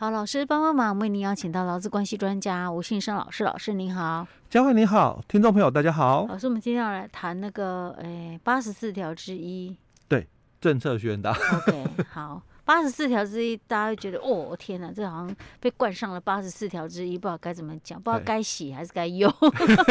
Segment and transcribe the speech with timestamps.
[0.00, 9.76] 好，老师帮帮忙，为您邀请到劳资关系专家吴信生老师，老师您好，嘉惠你好，听众朋友大家好，老师，我们今天要来谈那个诶八十四条之一，
[10.06, 10.24] 对，
[10.60, 12.40] 政策宣导，OK，好。
[12.68, 19.32] 八十四条之一，大家会觉得哦，天哪，这好像被冠上了八十四条之一，不知道该怎么讲，不知道该洗还是该用。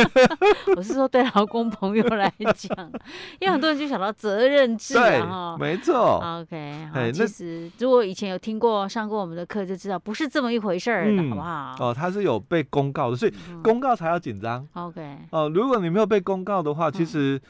[0.78, 2.92] 我是说，对劳工朋友来讲，
[3.40, 6.22] 因为很多人就想到责任制啊，没错。
[6.22, 11.76] OK，好，其实如果以前有听过、上过我们的课，就知道不是这么一回事儿的，好不好？
[11.80, 14.64] 哦，他是有被公告的，所以公告才要紧张。
[14.74, 17.42] OK，哦，如果你没有被公告的话，其实。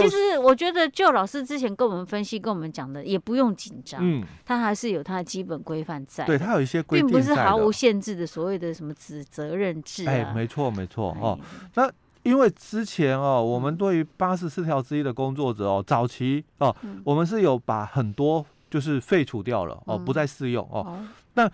[0.00, 4.00] 其实我觉得，就老师之前跟我们分析、跟我们讲的，也不用紧张。
[4.02, 6.24] 嗯，他还是有他的基本规范在。
[6.24, 10.06] 对，他有一些规定，并不是毫无限制的所谓的什么责责任制。
[10.08, 11.38] 哎，没错，没错哦。
[11.74, 11.90] 那
[12.22, 21.04] 因为之前哦，我们对于八十四条之一的工作者哦，早期哦，我们是有把很多就是废除掉了哦，不再适用哦。
[21.34, 21.50] 那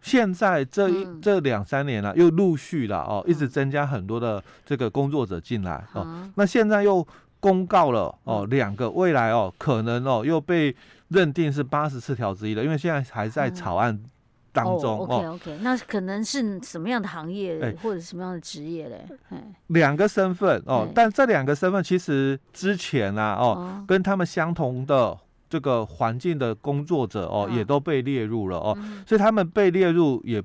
[0.00, 6.30] 现在这一这两三年了，又陆续了哦，一直增加很多的这个工作者进来哦。
[6.36, 7.04] 那现在又。
[7.40, 10.76] 公告了哦，两个未来哦，可能哦又被
[11.08, 13.98] 认定是八十四条之一了，因为现在还在草案
[14.52, 14.98] 当中。
[14.98, 19.06] OK OK，那可能是什么样的行业或者什么样的职业嘞？
[19.68, 25.16] 两个身份哦，但这两个身份其实之前啊哦，跟他们相同的
[25.48, 30.42] 这个环境的工作者哦，也都被列入了哦，所以他们被列入也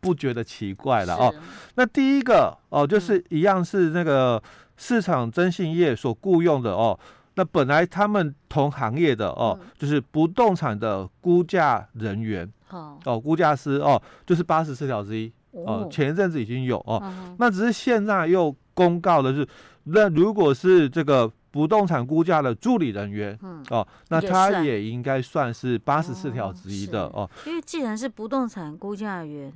[0.00, 1.34] 不觉得奇怪了哦。
[1.74, 4.40] 那第一个哦，就是一样是那个。
[4.76, 6.98] 市场征信业所雇佣的哦，
[7.34, 19.46] 那本来他们同行业的哦，嗯、就是不动产的估价人员，哦，哦，估价师哦，就是八十四条之一哦，前一阵子已经有哦，嗯、那只是现在又公告的是，
[19.84, 29.52] 那如果是这个不动产估价的助理人员，嗯，哦，那他也应该算是八十四条之一的哦，因为既然是不动产估价员。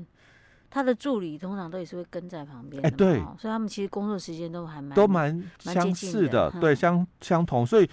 [0.70, 7.90] 他的助理通常都也是会跟在旁边，哎，对，所以他们其实工作时间都还蛮都蛮相似的，对，相相同，所以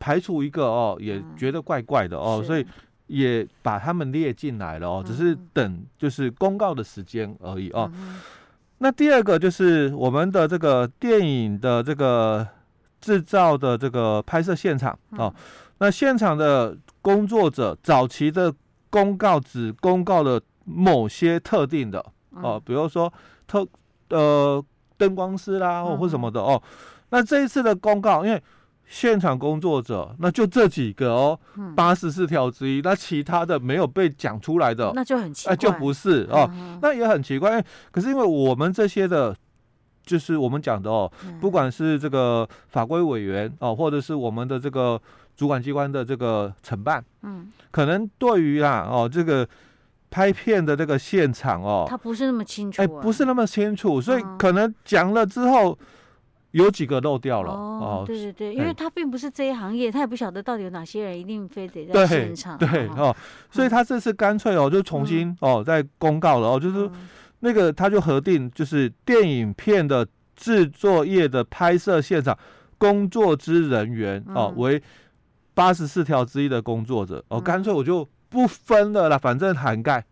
[0.00, 2.66] 排除一个哦，也觉得怪怪的哦，所以
[3.06, 7.88] 也把他们列进来了哦，只是等就是公告的时间而已哦。
[8.78, 12.44] 那第二个就是我们的这个电影的这个
[13.00, 15.32] 制造的这个拍摄现场哦，
[15.78, 18.52] 那现场的工作者早期的
[18.90, 22.04] 公告只公告了某些特定的。
[22.42, 23.12] 哦，比如说
[23.46, 23.66] 特
[24.10, 24.64] 呃
[24.96, 26.62] 灯光师啦，或或什么的哦。
[27.10, 28.42] 那这一次的公告，因为
[28.86, 31.38] 现场工作者那就这几个哦，
[31.74, 36.50] 八十四条之一，那其他的没有被讲出来的，那就很奇怪，就不是哦，
[36.82, 37.64] 那也很奇怪。
[37.90, 39.34] 可是因为我们这些的，
[40.04, 41.10] 就是我们讲的哦，
[41.40, 45.00] 不管是这个法规委员哦，或者是我们的这个
[45.36, 49.46] 主管机关的这个承办，嗯，可能对于啊哦这个。
[50.16, 55.78] 拍片的这个现场哦，他不是那么清楚，哎，不是那么清楚，所以可能讲了之后
[56.52, 58.02] 有几个漏掉了哦。
[58.06, 62.56] 对对对，因为他并不是这一行业，他也不晓得到底有哪些人一定非得在现场。
[62.56, 63.14] 对哦，
[63.50, 66.90] 所以他这次干脆哦，就重新哦再公告了哦，就是
[67.40, 72.34] 那个他就核定就是电影片的制作业的拍摄现场
[72.78, 74.82] 工作之人员哦为
[75.52, 78.08] 八十四条之一的工作者哦，干脆我就。
[78.36, 80.04] 不分了啦，反正涵盖，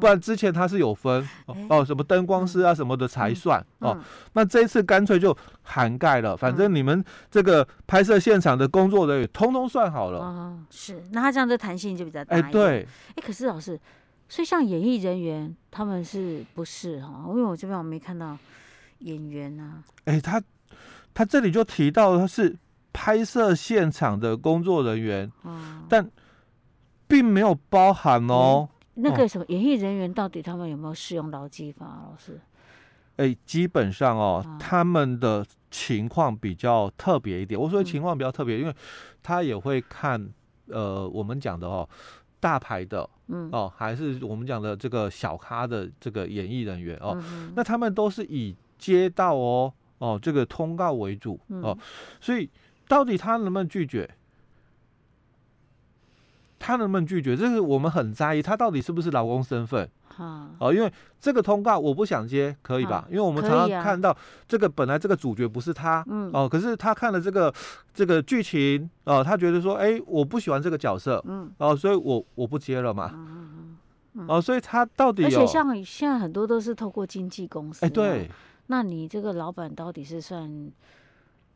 [0.00, 1.28] 不然之前他是有分
[1.68, 4.02] 哦，什么灯光师啊什么的才算哦。
[4.32, 10.20] 那这一次干脆就涵盖了，反正你们这个拍摄现场的工作人员通通算好了。
[10.20, 12.48] 哦，是，那他这样的弹性就比较大一点。
[12.48, 13.78] 哎，对，哎，可是老师，
[14.26, 17.26] 所以像演艺人员他们是不是哈？
[17.28, 18.38] 因为我这边我没看到
[19.00, 19.84] 演员啊。
[20.06, 20.42] 哎，他
[21.12, 22.56] 他这里就提到他是
[22.90, 25.30] 拍摄现场的工作人员，
[25.90, 26.10] 但。
[27.10, 32.06] 并没有包含哦、嗯，那个什么演艺人员到底他们有没有适用劳基法？
[32.08, 32.40] 老师，
[33.16, 37.60] 哎，基本上哦，啊、他们的情况比较特别一点。
[37.60, 38.74] 我说情况比较特别，嗯、因为
[39.22, 40.32] 他也会看
[40.68, 41.86] 呃，我们讲的哦，
[42.38, 51.78] 大牌的，嗯哦，还是我们讲的这个小咖的这个演艺人员哦，嗯、那他们都是以接到哦哦这个通告为主哦，嗯、
[52.20, 52.48] 所以
[52.86, 54.08] 到底他能不能拒绝？
[56.60, 57.34] 他能不能拒绝？
[57.34, 59.90] 这是我们很在意，他到底是不是劳工身份？
[60.08, 63.00] 哈哦，因为这个通告我不想接，可以吧？
[63.00, 64.14] 哈因为我们常常看到
[64.46, 67.52] 这个本来这个主角不是他，嗯哦，可是他看了这个
[67.94, 73.76] 这个剧情哦，他觉得说，哎，我不喜欢这个角色，嗯哦，所以我我不接了嘛，嗯
[74.14, 75.24] 嗯、哦，所以他到底？
[75.24, 78.30] 而且像现在很多都是透过经纪公司，哎，对，
[78.66, 80.70] 那你这个老板到底是算？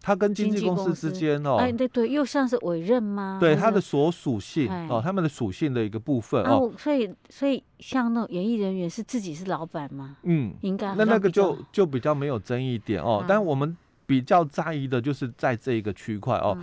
[0.07, 3.39] 他跟经纪公司之间哦，哎，对对，又像是委任吗？
[3.41, 10.19] 对，他的所属性哦，他们的属性的一个部分哦，所以所以像那种演艺人员是自己是老板吗？
[10.25, 13.75] 嗯，应该那那个就就比较没有争议点哦，但我们
[14.05, 16.55] 比较在意的就是在这一个区块哦，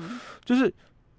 [0.45, 0.71] 就是。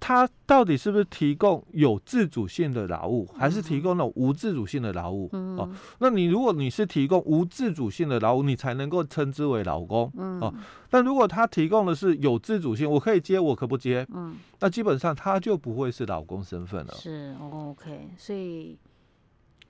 [0.05, 5.29] 他到底是不是提供有自主性的劳务，还是提供那种无自主性的劳务？
[5.31, 5.69] 嗯、哦，
[5.99, 10.11] 那你如果你是提供无自主性的劳务，你才能够称之为劳工。
[10.17, 10.53] 嗯，哦，
[10.89, 14.05] 但如果他提供的是有自主性，我可以接，我可不接。
[14.13, 16.93] 嗯，那基本上他就不会是劳工身份了。
[16.95, 18.77] 是，OK，所以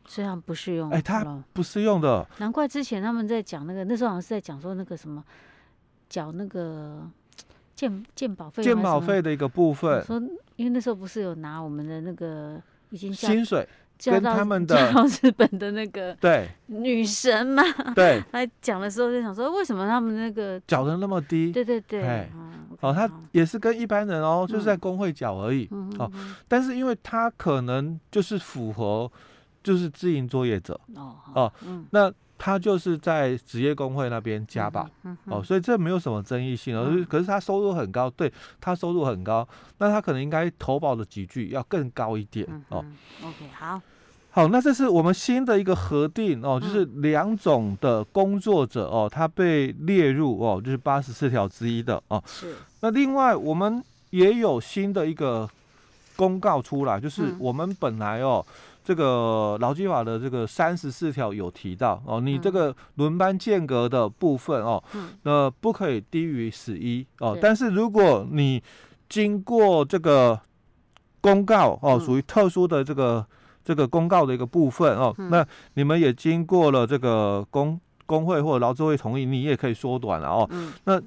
[0.08, 0.90] 虽然不适用。
[0.90, 2.28] 哎，他不适用的。
[2.40, 5.24] 难怪之前他们在讲那个，那时候好像是在讲说那个什么，
[6.10, 7.08] 缴那个。
[7.76, 10.04] 健健保费，健保费的一个部分。
[10.04, 10.22] 说，
[10.56, 13.68] 因为那时候不是有拿我们的那个已经薪水
[14.06, 14.76] 跟他们的
[15.22, 16.50] 日本的那个 对。
[16.68, 17.64] 女神嘛，
[17.96, 18.22] 对。
[18.32, 21.52] 来讲的时候就想说，为什么他们那个缴的那么低？
[21.52, 22.30] 对对对，哎，
[22.82, 25.70] 哦，他也是跟一般人哦，就是在工会缴而已。
[25.98, 26.12] 哦。
[26.48, 29.12] 但是因为他可能就是符合，
[29.64, 31.52] 就是自营作业者哦哦，
[31.92, 32.14] 那。
[32.36, 36.88] 他就是在职业工会那边加吧，嗯嗯、哦，所以这没有什么争议性哦。
[36.90, 38.30] 嗯、可是他收入很高，对
[38.60, 42.86] 他收入很高，那他可能应该投保的级距要更高一点、嗯、哦。
[43.24, 43.82] OK，好，
[44.32, 52.22] 好，那这是我们新的一个核定哦，就是两种的工作者哦，他被列入哦，就是八十四条之一的哦。
[52.28, 52.54] 是。
[52.82, 55.50] 那另外我们也有新的一个
[56.18, 58.46] 公告出来，就是我们本来哦。
[58.46, 64.84] 嗯这个劳基法的这个三十四条有提到哦，你这个轮班间隔的部分哦，
[65.24, 67.38] 那不可以低于十一哦。
[67.42, 68.62] 但是如果你
[69.08, 70.38] 经过这个
[71.22, 73.26] 公告哦，属于特殊的这个
[73.64, 80.50] 这个公告的一个部分哦，那你们也经过了这个工工会或者劳资会同意，你也可以缩短了哦。
[80.84, 81.02] 那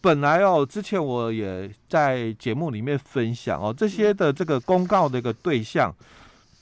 [0.00, 5.94] 本来哦，之前我也在节目里面分享哦，这些的这个公告的一个对象。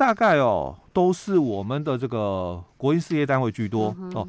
[0.01, 4.27] 大概哦，都是我们的这个国营事业单位居多哦。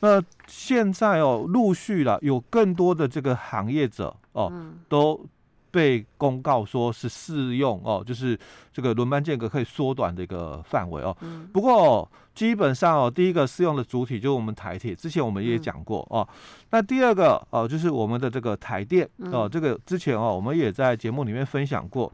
[0.00, 4.50] 那现在哦，陆续了有更多的这个行业者哦，
[4.88, 5.20] 都
[5.70, 8.38] 被公告说是适用哦，就是
[8.72, 11.16] 这个轮班间隔可以缩短的一个范围哦。
[11.52, 16.26] 不过基本上哦，第一个适用的主体就是我们台铁，之前我们也讲过哦。
[16.70, 22.12] 那第二个哦，就是我们的这个台电哦，这个之前哦，我们也在节目里面分享过。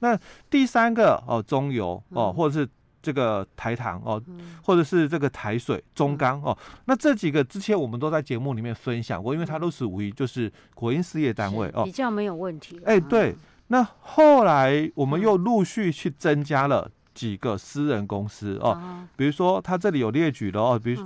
[0.00, 0.18] 那
[0.48, 2.68] 第三个哦，中油哦，或者是
[3.04, 4.20] 这个台糖哦，
[4.64, 6.56] 或者是这个台水、中钢哦，
[6.86, 12.80] 那这几个之前我们都在节目里面分享过，因为它都属于就是国营事业单位哦，比较没有问题。
[12.86, 13.36] 哎，对，
[13.66, 16.90] 那后来我们又陆续去增加了。
[17.14, 18.76] 几个私人公司哦，
[19.14, 21.00] 比如说它这里有列举的哦，比如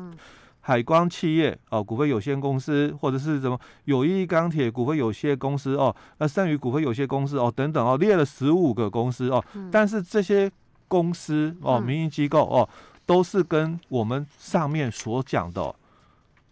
[0.61, 10.51] 海光企业哦股份有限公司，或者是什么友谊钢铁股份有限公司哦，那剩余股份有限公司哦等等哦，列了十五个公司哦，但是这些
[10.89, 12.69] 公司哦，民营机构哦，
[13.07, 15.75] 都是跟我们上面所讲的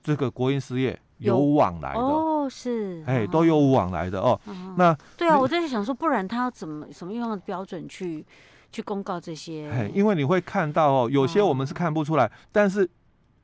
[0.02, 4.38] 这个国营事业有往来的哦，是哎，都有往来的哦。
[4.76, 8.24] 那对啊，我在想说，不然他要怎么什么样的标准去？
[8.72, 12.86] 去公告这些，哎因为你会看到哦，有些我们是看不出来，但是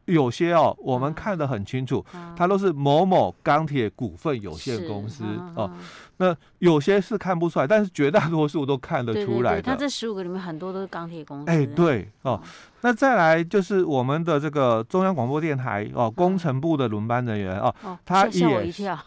[0.07, 2.05] 有些哦，我们看得很清楚，
[2.37, 5.71] 它都是某某钢铁股份有限公司哦。
[6.17, 9.63] 那有些是看不出来，但是绝大多数都看得出来的。
[9.63, 11.51] 它这十五个里面很多都是钢铁公司。
[11.51, 12.41] 哎，对哦。
[12.83, 18.99] 那再来就是我们的这个中央广播电台哦，工程部的轮班人员哦，他吓我一跳，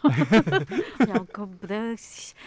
[1.60, 1.78] 不对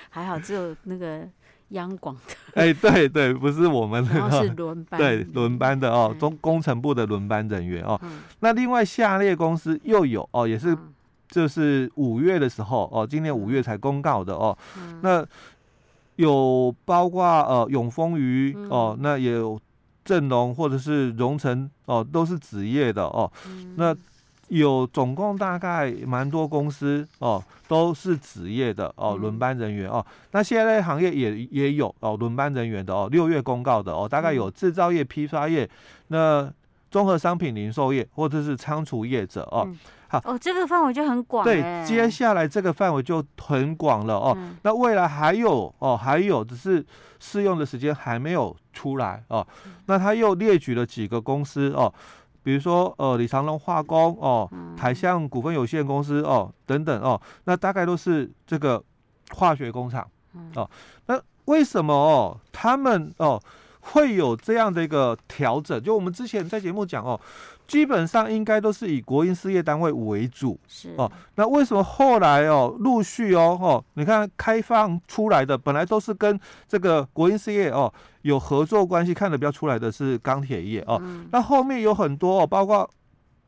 [0.10, 1.27] 还好，只有那个。
[1.70, 2.22] 央广的，
[2.62, 8.00] 哎，对对，不是我们的，是轮班，对轮班的哦，中工程部的轮班人员哦。
[8.40, 10.78] 那另外下列公司又有哦，也是
[11.30, 14.58] 就是五月的时候哦，今年五月才公告的哦。
[15.02, 15.26] 那
[16.16, 19.60] 有包括呃永丰余哦，那也有
[20.04, 23.32] 正隆或者是荣成哦，都是子业的哦。
[23.76, 23.96] 那
[24.50, 30.06] 有总共大概蛮多公司哦，都是职业的哦，轮班人员哦。
[30.32, 35.70] 那现在行业也也有哦，轮班人员的哦，六月公告的哦，大概有制造业、批发业、
[36.08, 36.51] 那
[36.91, 39.68] 综合商品零售业或者是仓储业者哦。
[40.08, 41.44] 好哦，这个范围就很广。
[41.44, 44.36] 对，接下来这个范围就很广了哦。
[44.63, 46.84] 那未来还有哦，还有只是
[47.20, 49.46] 适用的时间还没有出来哦。
[49.86, 51.94] 那他又列举了几个公司哦。
[52.50, 58.84] 比如说，呃，李长龙化工哦，台象股份有限公司哦，等等哦，那大概都是这个
[59.36, 60.10] 化学工厂
[60.56, 60.68] 哦。
[61.06, 63.39] 那为什么哦，他们哦
[63.82, 65.79] 会有这样的一个调整？
[65.79, 67.22] 就我们之前在节目讲哦，
[67.70, 71.10] 基本上应该都是以国营事业单位为主，是哦。
[71.36, 81.00] 那为什么后来哦，陆续哦，哦，你看开放出来的，本来都是跟这个国营事业哦有合作关系，看得比较出来的是钢铁业哦。
[81.04, 82.90] 嗯、那后面有很多哦，包括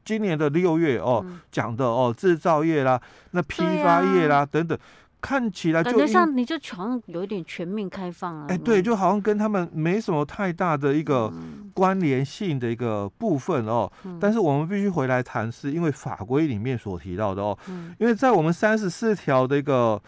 [0.06, 3.02] 今年的六月哦讲、嗯、的哦，制造业啦，
[3.32, 4.78] 那批发业啦、啊、等等。
[5.24, 11.32] 看起来就感觉像你就好像有一点全面开放了，哎，对，就好像跟他们没什么太大的一个
[11.74, 13.92] 关联性的一个部分哦。
[14.04, 17.58] 嗯、但是我们必须回来谈，是因为法规里面所提到的哦。
[17.68, 20.02] 嗯、因为在我们三十四条的一个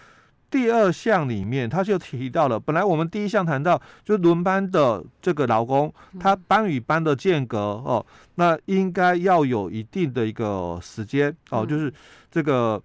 [0.50, 8.05] 第二项里面，他就提到了，本来我们第一项谈到，就轮班的这个劳工，他班与班的间隔哦，
[8.36, 11.93] 那应该要有一定的一个时间哦，就是
[12.29, 12.82] 这个。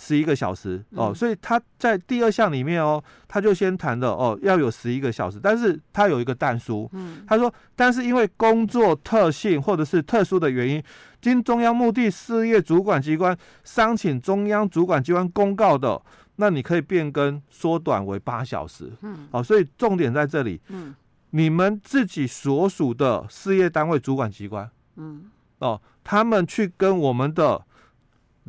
[0.00, 10.80] 十一个小时哦，所以他在第二项里面哦，他就先谈的哦，要有十一个小时，但是他有一个但书，嗯，他说，但是因为工作特性或者是特殊的原因，
[11.20, 16.00] 经中央目的事业主管机关商请中央主管机关公告的，
[16.36, 20.94] 那你可以变更缩短为八小时，嗯，哦，所以重点在这里，嗯，
[21.30, 25.24] 你们自己所属的事业单位主管机关，嗯，
[25.58, 27.64] 哦，他们去跟我们的。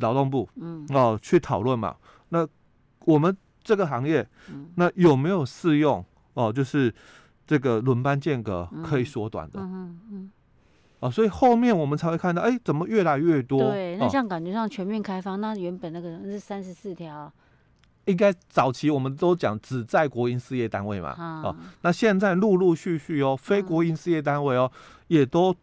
[0.00, 1.96] 劳动部，嗯，哦，去讨论嘛。
[2.30, 2.46] 那
[3.04, 6.04] 我们这个行业，嗯，那有没有适用？
[6.34, 6.94] 哦，就是
[7.46, 10.30] 这个轮班间隔可以缩短的，嗯嗯，嗯
[11.00, 13.58] 哦，所以后面我们才会看到，哎，怎么越来越多？
[13.70, 17.30] 对，那像感觉上全面开放，哦、那原本那个是三十四条，
[18.04, 24.70] 应该早期我们都讲只在国营事业单位嘛，啊、哦，那现在陆陆续续哦，非国营事业单位哦，
[25.08, 25.54] 也都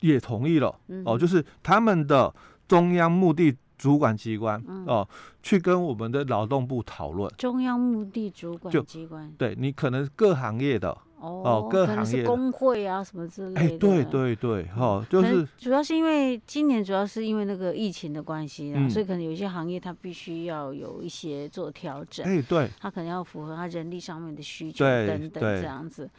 [0.00, 2.34] 也同意了，嗯、哦，就是他们的。
[2.68, 5.08] 中央目的主管机关、嗯、哦，
[5.42, 7.32] 去跟我们的劳动部讨论。
[7.38, 13.60] 中央目的主管机关，对你可能各行业的哦，哦，各行业工会啊什么之类的。
[13.60, 22.26] 哎，对对对，哈、哦，就是主要是因为今年主要是因为那个疫情的关系啊，嗯、所以可能有些行业它必须要有一些做调整。
[22.26, 26.10] 哎，对，它可能要符合它人力上面的需求等等这样子。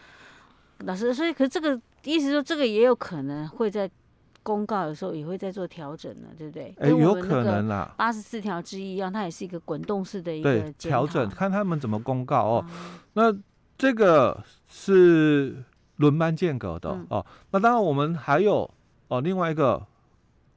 [0.79, 3.89] 老师，所以可是这个意思说，这个也有可能会在。
[4.50, 6.74] 公告有时候也会在做调整了，对不对？
[6.79, 7.94] 哎，有可能啦。
[7.96, 12.65] 八十四条之一样，它也是一个滚动式的一个调整，看他们怎么公告哦。
[12.68, 13.38] 嗯、那
[13.77, 15.63] 这个是
[15.98, 17.25] 轮班间隔的、嗯、哦。
[17.51, 18.68] 那当然，我们还有
[19.10, 19.86] 哦另外一个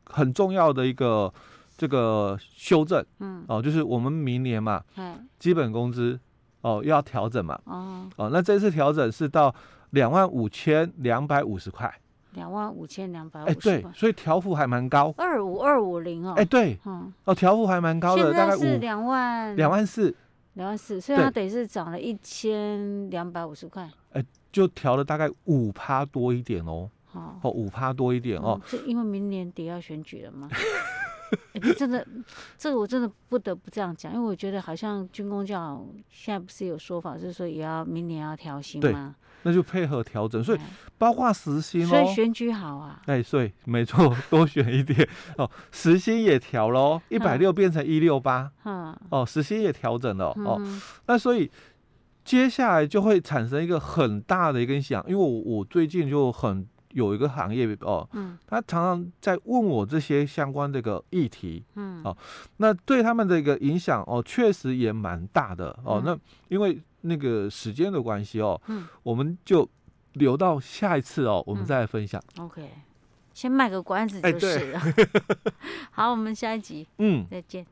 [0.07, 1.31] 很重要的一个
[1.77, 6.19] 这个修正，嗯，哦，就是我们明年嘛，嗯、基本工资
[6.63, 9.55] 哦要调整嘛，哦，哦，那这次调整是到
[9.91, 11.93] 两万五千两百五十块。
[12.35, 19.55] 两万五千两百五十块，对，所以调幅还蛮高，二五二五零哦，哎，对，嗯，哦，调幅还蛮高的，大概是两万。
[19.57, 20.15] 两万四，
[20.55, 30.49] 两万四，所以它等于是涨了一千两百五十块，哎，就调了大概五趴多一点哦，哦，五趴多一点哦，是因为明年底要选举了嘛，
[31.53, 32.07] 哎，真的，
[32.57, 39.15] 这个我真的不得不这样讲，因为我觉得好像军工教现在不是有说法，就是说也要明年要调薪吗？
[39.43, 40.59] 那就配合调整，所以
[40.99, 45.09] 包括时薪哦，所以选举好啊，哎，所以没错，多选一点。
[45.37, 50.61] 哦，时薪也调喽，一百六变成一六八，嗯，哦，时薪也调整了哦，
[51.07, 51.51] 那所以
[52.25, 62.17] 接下来就会产生一个很大的一个影响，因为我我最近就很有一个行业哦，嗯，他常常在问我这些相关的一个议题，嗯，哦，
[62.59, 66.19] 那对他们的一个影响哦，确实也蛮大的哦，那
[66.49, 66.81] 因为。
[67.05, 69.69] 那个时间的关系哦，嗯，我们就
[70.13, 72.23] 留到下一次哦，我们再来分享。
[72.37, 72.71] 嗯、OK，
[73.35, 74.81] 先卖个关子就是了。
[75.91, 77.67] 好，我们下一集，嗯，再见。